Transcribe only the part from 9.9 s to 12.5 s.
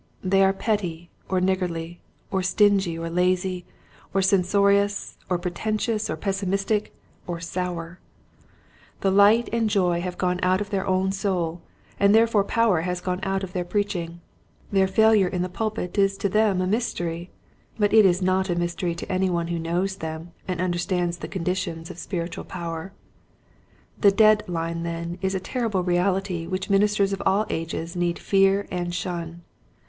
have gone out of their own soul and therefore